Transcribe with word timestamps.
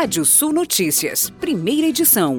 Rádio 0.00 0.24
Sul 0.24 0.52
Notícias, 0.52 1.28
primeira 1.28 1.88
edição. 1.88 2.38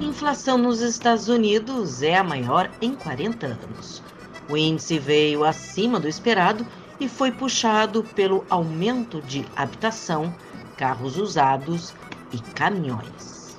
Inflação 0.00 0.56
nos 0.56 0.80
Estados 0.80 1.28
Unidos 1.28 2.02
é 2.02 2.16
a 2.16 2.24
maior 2.24 2.70
em 2.80 2.94
40 2.94 3.46
anos. 3.46 4.02
O 4.48 4.56
índice 4.56 4.98
veio 4.98 5.44
acima 5.44 6.00
do 6.00 6.08
esperado 6.08 6.66
e 6.98 7.10
foi 7.10 7.30
puxado 7.30 8.02
pelo 8.02 8.42
aumento 8.48 9.20
de 9.20 9.44
habitação, 9.54 10.34
carros 10.78 11.18
usados 11.18 11.92
e 12.32 12.38
caminhões. 12.38 13.58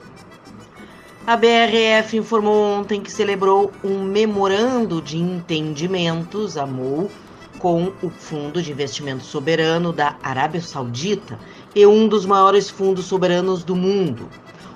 A 1.27 1.38
BRF 1.38 2.18
informou 2.18 2.79
ontem 2.79 3.00
que 3.00 3.11
celebrou 3.11 3.71
um 3.84 4.02
memorando 4.02 5.04
de 5.04 5.20
entendimentos, 5.20 6.57
AMOU, 6.57 7.11
com 7.59 7.93
o 8.02 8.09
Fundo 8.09 8.61
de 8.61 8.71
Investimento 8.71 9.23
Soberano 9.23 9.93
da 9.93 10.18
Arábia 10.23 10.61
Saudita 10.61 11.39
e 11.75 11.86
um 11.86 12.07
dos 12.07 12.25
maiores 12.25 12.69
fundos 12.69 13.05
soberanos 13.05 13.63
do 13.63 13.75
mundo. 13.75 14.29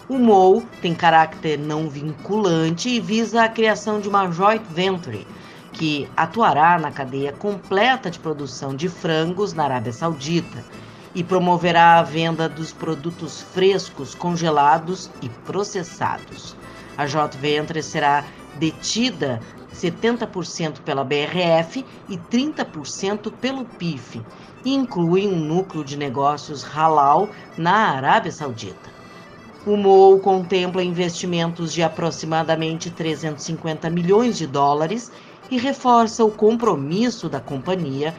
O 0.09 0.17
MOU 0.17 0.63
tem 0.81 0.95
caráter 0.95 1.59
não 1.59 1.89
vinculante 1.89 2.89
e 2.89 2.99
visa 2.99 3.43
a 3.43 3.49
criação 3.49 3.99
de 3.99 4.07
uma 4.07 4.31
joint 4.31 4.63
venture 4.69 5.27
que 5.73 6.09
atuará 6.15 6.79
na 6.79 6.91
cadeia 6.91 7.31
completa 7.33 8.09
de 8.09 8.17
produção 8.17 8.75
de 8.75 8.89
frangos 8.89 9.53
na 9.53 9.65
Arábia 9.65 9.93
Saudita 9.93 10.63
e 11.13 11.23
promoverá 11.23 11.99
a 11.99 12.03
venda 12.03 12.47
dos 12.47 12.71
produtos 12.71 13.41
frescos, 13.41 14.15
congelados 14.15 15.09
e 15.21 15.29
processados. 15.45 16.55
A 16.97 17.05
joint 17.05 17.35
venture 17.37 17.83
será 17.83 18.23
detida 18.55 19.39
70% 19.77 20.81
pela 20.81 21.03
BRF 21.03 21.85
e 22.09 22.17
30% 22.17 23.31
pelo 23.31 23.63
PIF, 23.63 24.21
e 24.65 24.73
inclui 24.73 25.27
um 25.27 25.35
núcleo 25.35 25.83
de 25.83 25.95
negócios 25.95 26.63
halal 26.63 27.29
na 27.57 27.91
Arábia 27.91 28.31
Saudita. 28.31 28.97
O 29.65 29.75
MOU 29.75 30.19
contempla 30.19 30.83
investimentos 30.83 31.73
de 31.73 31.83
aproximadamente 31.83 32.89
350 32.89 33.89
milhões 33.89 34.37
de 34.37 34.47
dólares 34.47 35.11
e 35.51 35.57
reforça 35.57 36.23
o 36.23 36.31
compromisso 36.31 37.29
da 37.29 37.39
companhia 37.39 38.15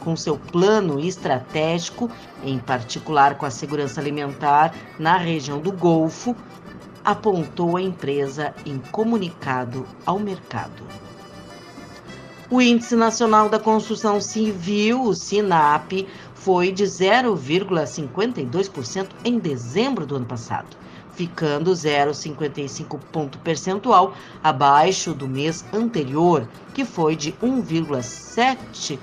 com 0.00 0.16
seu 0.16 0.36
plano 0.36 0.98
estratégico, 0.98 2.10
em 2.42 2.58
particular 2.58 3.36
com 3.36 3.46
a 3.46 3.50
segurança 3.50 4.00
alimentar 4.00 4.74
na 4.98 5.16
região 5.16 5.60
do 5.60 5.70
Golfo, 5.70 6.34
apontou 7.04 7.76
a 7.76 7.82
empresa 7.82 8.54
em 8.64 8.78
comunicado 8.78 9.86
ao 10.04 10.18
mercado. 10.18 10.84
O 12.52 12.60
Índice 12.60 12.94
Nacional 12.94 13.48
da 13.48 13.58
Construção 13.58 14.20
Civil, 14.20 15.02
o 15.04 15.14
SINAP, 15.14 16.06
foi 16.34 16.70
de 16.70 16.84
0,52% 16.84 19.06
em 19.24 19.38
dezembro 19.38 20.04
do 20.04 20.16
ano 20.16 20.26
passado, 20.26 20.76
ficando 21.14 21.72
0,55 21.72 23.00
ponto 23.10 23.38
percentual 23.38 24.12
abaixo 24.44 25.14
do 25.14 25.26
mês 25.26 25.64
anterior, 25.72 26.46
que 26.74 26.84
foi 26.84 27.16
de 27.16 27.32
1,7%, 27.42 28.98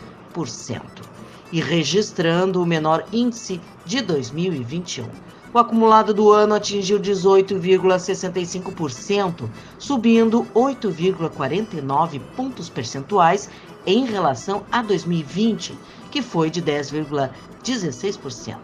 e 1.52 1.59
registrando 1.59 2.61
o 2.61 2.67
menor 2.67 3.03
índice 3.11 3.59
de 3.83 4.00
2021. 4.03 5.09
O 5.52 5.58
acumulado 5.58 6.14
do 6.14 6.31
ano 6.31 6.53
atingiu 6.53 7.00
18,65%, 7.00 9.50
subindo 9.80 10.45
8,49 10.53 12.22
pontos 12.36 12.69
percentuais 12.69 13.50
em 13.83 14.05
relação 14.05 14.64
a 14.72 14.83
2020, 14.83 15.75
que 16.11 16.22
foi 16.22 16.52
de 16.52 16.61
10,16%, 16.61 18.58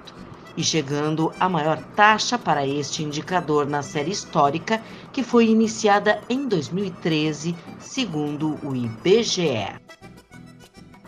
e 0.56 0.64
chegando 0.64 1.34
à 1.40 1.50
maior 1.50 1.82
taxa 1.96 2.38
para 2.38 2.68
este 2.68 3.02
indicador 3.02 3.66
na 3.66 3.82
série 3.82 4.12
histórica, 4.12 4.80
que 5.12 5.24
foi 5.24 5.48
iniciada 5.48 6.22
em 6.30 6.48
2013, 6.48 7.56
segundo 7.80 8.60
o 8.62 8.76
IBGE. 8.76 9.74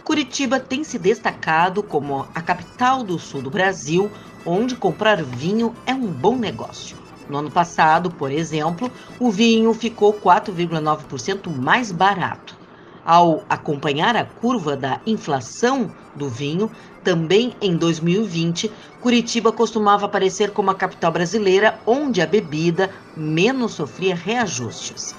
Curitiba 0.04 0.60
tem 0.60 0.84
se 0.84 0.98
destacado 0.98 1.84
como 1.84 2.28
a 2.34 2.42
capital 2.42 3.04
do 3.04 3.20
sul 3.20 3.44
do 3.44 3.52
Brasil, 3.52 4.10
onde 4.48 4.76
comprar 4.76 5.22
vinho 5.22 5.76
é 5.86 5.94
um 5.94 6.08
bom 6.08 6.38
negócio. 6.38 6.98
No 7.30 7.40
ano 7.40 7.52
passado, 7.52 8.10
por 8.10 8.32
exemplo, 8.32 8.90
o 9.20 9.30
vinho 9.30 9.74
ficou 9.74 10.14
4,9% 10.14 11.54
mais 11.54 11.92
barato. 11.92 12.56
Ao 13.06 13.44
acompanhar 13.50 14.16
a 14.16 14.26
curva 14.26 14.76
da 14.76 15.00
inflação 15.06 15.92
do 16.16 16.30
vinho, 16.30 16.72
também 17.04 17.54
em 17.62 17.76
2020, 17.76 18.72
Curitiba 19.02 19.52
costumava 19.52 20.06
aparecer 20.06 20.52
como 20.52 20.72
a 20.72 20.76
capital 20.76 21.12
brasileira 21.12 21.80
onde 21.86 22.22
a 22.22 22.26
bebida 22.26 22.90
menos 23.16 23.74
sofria 23.74 24.16
reajustes. 24.16 25.16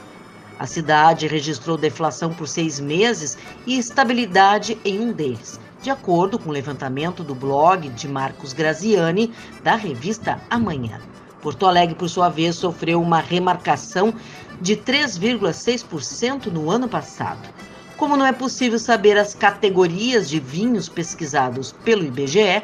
A 0.58 0.66
cidade 0.66 1.26
registrou 1.26 1.78
deflação 1.78 2.32
por 2.32 2.48
seis 2.48 2.80
meses 2.80 3.38
e 3.66 3.78
estabilidade 3.78 4.76
em 4.84 4.98
um 4.98 5.12
deles, 5.12 5.60
de 5.82 5.90
acordo 5.90 6.38
com 6.38 6.50
o 6.50 6.52
levantamento 6.52 7.22
do 7.22 7.34
blog 7.34 7.88
de 7.90 8.08
Marcos 8.08 8.52
Graziani, 8.52 9.32
da 9.62 9.74
revista 9.76 10.40
Amanhã. 10.50 11.00
Porto 11.40 11.66
Alegre, 11.66 11.94
por 11.94 12.08
sua 12.08 12.28
vez, 12.28 12.56
sofreu 12.56 13.00
uma 13.00 13.20
remarcação 13.20 14.12
de 14.60 14.76
3,6% 14.76 16.46
no 16.46 16.70
ano 16.70 16.88
passado. 16.88 17.48
Como 17.96 18.16
não 18.16 18.26
é 18.26 18.32
possível 18.32 18.78
saber 18.78 19.16
as 19.16 19.34
categorias 19.34 20.28
de 20.28 20.40
vinhos 20.40 20.88
pesquisados 20.88 21.72
pelo 21.84 22.04
IBGE, 22.04 22.62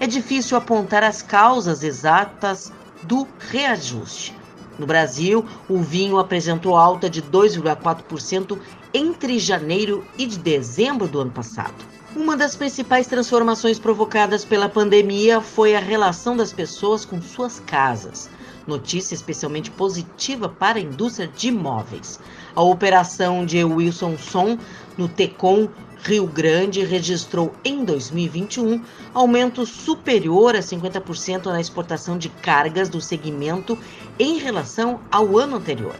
é 0.00 0.06
difícil 0.06 0.56
apontar 0.56 1.04
as 1.04 1.22
causas 1.22 1.82
exatas 1.82 2.72
do 3.02 3.26
reajuste. 3.50 4.34
No 4.78 4.86
Brasil, 4.86 5.44
o 5.68 5.78
vinho 5.78 6.18
apresentou 6.18 6.76
alta 6.76 7.08
de 7.08 7.22
2,4% 7.22 8.58
entre 8.92 9.38
janeiro 9.38 10.04
e 10.18 10.26
de 10.26 10.38
dezembro 10.38 11.06
do 11.06 11.20
ano 11.20 11.30
passado. 11.30 11.94
Uma 12.16 12.36
das 12.36 12.54
principais 12.54 13.08
transformações 13.08 13.76
provocadas 13.76 14.44
pela 14.44 14.68
pandemia 14.68 15.40
foi 15.40 15.74
a 15.74 15.80
relação 15.80 16.36
das 16.36 16.52
pessoas 16.52 17.04
com 17.04 17.20
suas 17.20 17.58
casas. 17.58 18.30
Notícia 18.68 19.16
especialmente 19.16 19.68
positiva 19.68 20.48
para 20.48 20.78
a 20.78 20.82
indústria 20.82 21.26
de 21.26 21.48
imóveis. 21.48 22.20
A 22.54 22.62
operação 22.62 23.44
de 23.44 23.64
Wilson 23.64 24.16
Son 24.16 24.56
no 24.96 25.08
Tecom 25.08 25.68
Rio 26.04 26.28
Grande 26.28 26.84
registrou 26.84 27.52
em 27.64 27.84
2021 27.84 28.80
aumento 29.12 29.66
superior 29.66 30.54
a 30.54 30.60
50% 30.60 31.46
na 31.46 31.60
exportação 31.60 32.16
de 32.16 32.28
cargas 32.28 32.88
do 32.88 33.00
segmento 33.00 33.76
em 34.20 34.38
relação 34.38 35.00
ao 35.10 35.36
ano 35.36 35.56
anterior. 35.56 35.96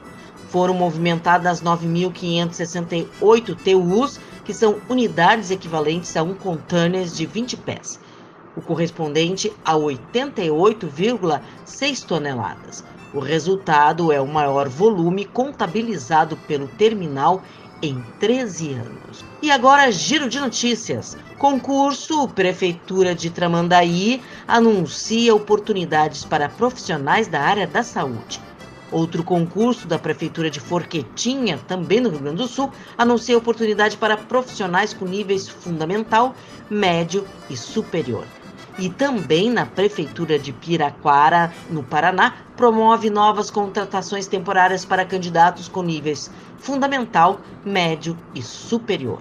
Foram 0.48 0.75
movimentadas 0.75 1.60
9.568 1.60 3.56
TUs, 3.56 4.20
que 4.44 4.55
são 4.55 4.81
unidades 4.88 5.50
equivalentes 5.50 6.16
a 6.16 6.22
um 6.22 6.34
container 6.34 7.06
de 7.06 7.27
20 7.27 7.56
pés, 7.59 8.00
o 8.56 8.60
correspondente 8.60 9.53
a 9.65 9.75
88,6 9.75 12.05
toneladas. 12.05 12.84
O 13.12 13.19
resultado 13.21 14.12
é 14.12 14.21
o 14.21 14.27
maior 14.27 14.69
volume 14.69 15.25
contabilizado 15.25 16.37
pelo 16.49 16.66
terminal 16.66 17.44
em 17.81 18.03
13 18.19 18.75
anos. 18.75 19.25
E 19.43 19.50
agora, 19.50 19.91
giro 19.93 20.28
de 20.28 20.41
notícias. 20.41 21.16
Concurso 21.38 22.26
Prefeitura 22.28 23.15
de 23.15 23.31
Tramandaí 23.31 24.21
anuncia 24.49 25.34
oportunidades 25.34 26.25
para 26.25 26.49
profissionais 26.49 27.28
da 27.28 27.41
área 27.41 27.66
da 27.66 27.82
saúde. 27.82 28.41
Outro 28.91 29.25
concurso 29.25 29.89
da 29.89 29.99
Prefeitura 29.99 30.50
de 30.50 30.61
Forquetinha, 30.61 31.59
também 31.67 32.00
no 32.00 32.11
Rio 32.11 32.21
Grande 32.21 32.37
do 32.37 32.49
Sul, 32.49 32.71
anuncia 32.97 33.37
oportunidade 33.37 33.97
para 33.97 34.17
profissionais 34.17 34.95
com 34.95 35.05
níveis 35.05 35.49
fundamental, 35.49 36.34
médio 36.71 37.27
e 37.50 37.56
superior 37.56 38.25
e 38.79 38.88
também 38.88 39.50
na 39.50 39.67
Prefeitura 39.67 40.38
de 40.38 40.53
Piraquara, 40.53 41.53
no 41.70 41.82
Paraná, 41.82 42.35
promove 42.56 43.11
novas 43.11 43.50
contratações 43.50 44.26
temporárias 44.26 44.85
para 44.85 45.05
candidatos 45.05 45.69
com 45.69 45.82
níveis 45.82 46.31
fundamental, 46.58 47.41
médio 47.64 48.17
e 48.35 48.43
superior. 48.43 49.20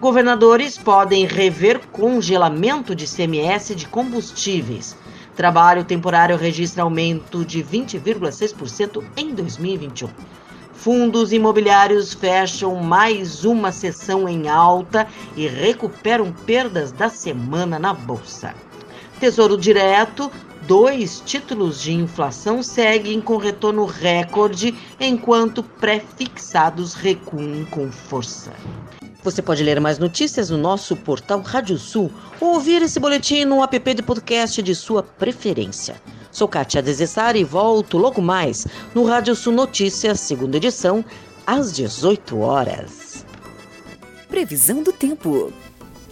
Governadores 0.00 0.76
podem 0.76 1.24
rever 1.24 1.80
congelamento 1.92 2.94
de 2.94 3.06
CMS 3.06 3.74
de 3.74 3.86
combustíveis. 3.86 4.96
Trabalho 5.36 5.84
temporário 5.84 6.36
registra 6.36 6.84
aumento 6.84 7.44
de 7.44 7.62
20,6% 7.62 9.02
em 9.16 9.34
2021. 9.34 10.08
Fundos 10.72 11.32
imobiliários 11.32 12.14
fecham 12.14 12.76
mais 12.76 13.44
uma 13.44 13.72
sessão 13.72 14.28
em 14.28 14.48
alta 14.48 15.08
e 15.36 15.48
recuperam 15.48 16.32
perdas 16.32 16.92
da 16.92 17.08
semana 17.08 17.78
na 17.78 17.92
Bolsa. 17.92 18.54
Tesouro 19.18 19.56
Direto, 19.56 20.30
dois 20.66 21.20
títulos 21.24 21.80
de 21.80 21.92
inflação 21.92 22.62
seguem 22.62 23.20
com 23.20 23.36
retorno 23.36 23.86
recorde, 23.86 24.74
enquanto 25.00 25.62
pré-fixados 25.62 26.94
recuam 26.94 27.64
com 27.70 27.90
força. 27.90 28.52
Você 29.24 29.40
pode 29.40 29.64
ler 29.64 29.80
mais 29.80 29.98
notícias 29.98 30.50
no 30.50 30.58
nosso 30.58 30.94
portal 30.94 31.40
Rádio 31.40 31.78
Sul 31.78 32.12
ou 32.38 32.54
ouvir 32.54 32.82
esse 32.82 33.00
boletim 33.00 33.46
no 33.46 33.62
app 33.62 33.94
de 33.94 34.02
podcast 34.02 34.62
de 34.62 34.74
sua 34.74 35.02
preferência. 35.02 36.00
Sou 36.30 36.46
Kátia 36.46 36.82
Desessari 36.82 37.40
e 37.40 37.44
volto 37.44 37.96
logo 37.96 38.20
mais 38.20 38.66
no 38.94 39.02
Rádio 39.04 39.34
Sul 39.34 39.54
Notícias, 39.54 40.20
segunda 40.20 40.58
edição, 40.58 41.02
às 41.46 41.72
18 41.72 42.38
horas. 42.38 43.24
Previsão 44.28 44.82
do 44.82 44.92
tempo. 44.92 45.50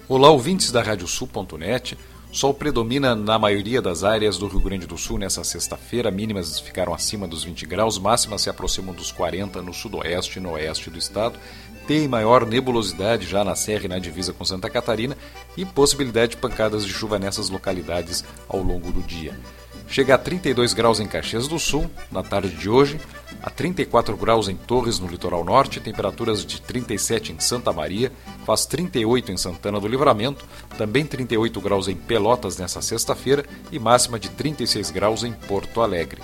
Olá, 0.09 0.31
ouvintes 0.31 0.73
da 0.73 0.83
Radiosul.net. 0.83 1.99
Sol 2.33 2.55
predomina 2.55 3.15
na 3.15 3.39
maioria 3.39 3.83
das 3.83 4.03
áreas 4.03 4.39
do 4.39 4.47
Rio 4.47 4.59
Grande 4.59 4.87
do 4.87 4.97
Sul 4.97 5.19
nessa 5.19 5.45
sexta-feira. 5.45 6.11
Mínimas 6.11 6.59
ficaram 6.59 6.95
acima 6.95 7.29
dos 7.29 7.45
20 7.45 7.67
graus, 7.67 7.99
máximas 7.99 8.41
se 8.41 8.49
aproximam 8.49 8.95
dos 8.95 9.13
40 9.13 9.61
no 9.61 9.75
sudoeste 9.75 10.39
e 10.39 10.43
no 10.43 10.53
oeste 10.53 10.89
do 10.89 10.99
estado. 10.99 11.39
Tem 11.87 12.09
maior 12.09 12.47
nebulosidade 12.47 13.27
já 13.29 13.45
na 13.45 13.55
serra 13.55 13.85
e 13.85 13.89
na 13.89 13.99
divisa 13.99 14.33
com 14.33 14.47
Santa 14.47 14.71
Catarina 14.71 15.15
e 15.59 15.67
possibilidade 15.67 16.31
de 16.31 16.37
pancadas 16.39 16.87
de 16.87 16.93
chuva 16.93 17.19
nessas 17.19 17.51
localidades 17.51 18.25
ao 18.49 18.63
longo 18.63 18.91
do 18.91 19.03
dia. 19.03 19.39
Chega 19.87 20.15
a 20.15 20.19
32 20.19 20.73
graus 20.73 21.01
em 21.01 21.07
Caxias 21.07 21.47
do 21.47 21.59
Sul 21.59 21.91
na 22.11 22.23
tarde 22.23 22.57
de 22.57 22.71
hoje, 22.71 22.99
a 23.43 23.51
34 23.51 24.17
graus 24.17 24.49
em 24.49 24.57
Torres, 24.57 24.99
no 24.99 25.09
litoral 25.09 25.45
norte, 25.45 25.81
temperaturas 25.81 26.47
de 26.47 26.61
37 26.61 27.33
em 27.33 27.41
Santa 27.41 27.73
Maria, 27.73 28.13
faz 28.47 28.65
38 28.67 29.33
em 29.33 29.37
Santana 29.37 29.81
do 29.81 29.89
Livramento, 29.89 30.45
também 30.79 31.05
38 31.05 31.61
graus 31.61 31.89
em 31.89 31.97
Pelotas 31.97 32.57
nessa 32.57 32.81
sexta-feira 32.81 33.45
e 33.73 33.79
máxima 33.79 34.19
de 34.19 34.29
36 34.31 34.91
graus 34.91 35.25
em 35.25 35.33
Porto 35.33 35.81
Alegre. 35.81 36.21